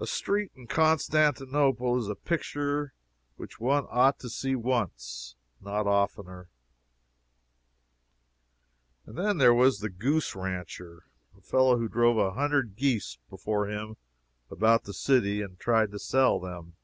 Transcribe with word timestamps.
A 0.00 0.08
street 0.08 0.50
in 0.56 0.66
Constantinople 0.66 1.96
is 2.00 2.08
a 2.08 2.16
picture 2.16 2.92
which 3.36 3.60
one 3.60 3.86
ought 3.90 4.18
to 4.18 4.28
see 4.28 4.56
once 4.56 5.36
not 5.60 5.86
oftener. 5.86 6.48
And 9.04 9.16
then 9.16 9.38
there 9.38 9.54
was 9.54 9.78
the 9.78 9.88
goose 9.88 10.34
rancher 10.34 11.04
a 11.38 11.40
fellow 11.40 11.78
who 11.78 11.88
drove 11.88 12.18
a 12.18 12.32
hundred 12.34 12.74
geese 12.74 13.18
before 13.30 13.68
him 13.70 13.96
about 14.50 14.82
the 14.82 14.92
city, 14.92 15.42
and 15.42 15.56
tried 15.60 15.92
to 15.92 16.00
sell 16.00 16.40
them. 16.40 16.74